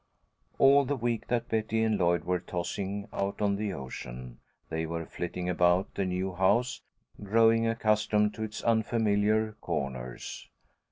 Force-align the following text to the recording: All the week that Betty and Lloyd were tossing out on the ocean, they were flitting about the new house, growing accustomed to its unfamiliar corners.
All 0.57 0.83
the 0.83 0.95
week 0.95 1.27
that 1.27 1.47
Betty 1.49 1.83
and 1.83 1.95
Lloyd 1.99 2.23
were 2.23 2.39
tossing 2.39 3.07
out 3.13 3.39
on 3.39 3.55
the 3.55 3.71
ocean, 3.71 4.39
they 4.67 4.87
were 4.87 5.05
flitting 5.05 5.47
about 5.47 5.93
the 5.93 6.05
new 6.05 6.33
house, 6.33 6.81
growing 7.23 7.67
accustomed 7.67 8.33
to 8.33 8.41
its 8.41 8.63
unfamiliar 8.63 9.53
corners. 9.61 10.49